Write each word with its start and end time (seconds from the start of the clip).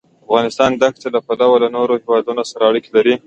افغانستان 0.25 0.71
د 0.81 0.83
ښتې 0.95 1.07
له 1.15 1.19
پلوه 1.27 1.57
له 1.63 1.69
نورو 1.75 1.93
هېوادونو 2.01 2.41
سره 2.51 2.63
اړیکې 2.69 2.91
لري. 2.97 3.15